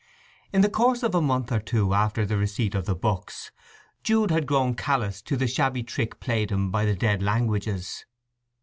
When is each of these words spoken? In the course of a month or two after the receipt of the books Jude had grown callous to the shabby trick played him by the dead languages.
In 0.51 0.61
the 0.61 0.67
course 0.67 1.03
of 1.03 1.13
a 1.13 1.21
month 1.21 1.51
or 1.51 1.59
two 1.59 1.93
after 1.93 2.25
the 2.25 2.35
receipt 2.35 2.73
of 2.73 2.87
the 2.87 2.95
books 2.95 3.51
Jude 4.03 4.31
had 4.31 4.47
grown 4.47 4.73
callous 4.73 5.21
to 5.21 5.37
the 5.37 5.45
shabby 5.45 5.83
trick 5.83 6.19
played 6.19 6.49
him 6.51 6.71
by 6.71 6.85
the 6.85 6.95
dead 6.95 7.21
languages. 7.21 8.05